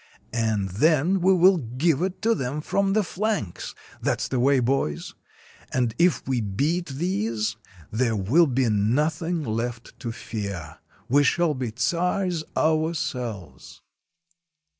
And 0.33 0.69
then 0.69 1.19
we 1.21 1.31
will 1.33 1.57
give 1.57 2.01
it 2.01 2.23
to 2.23 2.33
them 2.33 2.61
from 2.61 2.93
the 2.93 3.03
flanks. 3.03 3.75
That 4.01 4.19
's 4.19 4.29
the 4.29 4.39
way, 4.39 4.59
boys. 4.59 5.13
And 5.71 5.93
if 5.99 6.27
we 6.27 6.41
beat 6.41 6.87
these, 6.87 7.55
there 7.91 8.15
will 8.15 8.47
be 8.47 8.67
nothing 8.69 9.43
left 9.43 9.93
to 9.99 10.11
fear. 10.11 10.79
We 11.07 11.23
shall 11.23 11.53
be 11.53 11.71
czars 11.77 12.43
ourselves." 12.57 13.83